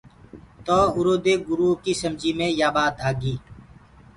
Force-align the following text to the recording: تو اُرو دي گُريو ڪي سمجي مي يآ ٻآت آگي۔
تو 0.65 0.79
اُرو 0.95 1.13
دي 1.23 1.33
گُريو 1.47 1.71
ڪي 1.83 1.93
سمجي 2.01 2.31
مي 2.37 2.47
يآ 2.59 2.69
ٻآت 2.75 2.95
آگي۔ 3.09 3.35